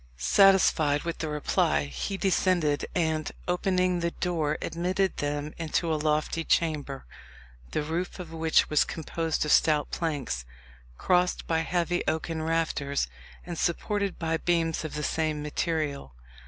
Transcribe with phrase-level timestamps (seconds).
[0.17, 6.43] Satisfied with the reply, he descended, and, opening the door, admitted them into a lofty
[6.43, 7.05] chamber,
[7.69, 10.43] the roof of which was composed of stout planks,
[10.97, 13.07] crossed by heavy oaken rafters,
[13.45, 16.15] and supported by beams of the same material.